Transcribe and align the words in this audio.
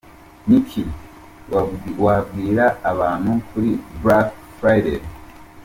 Q: 0.41 0.43
Niki 0.47 0.81
wabwira 2.03 2.65
abantu 2.91 3.31
kuri 3.49 3.69
black 4.01 4.27
Friday?. 4.57 5.01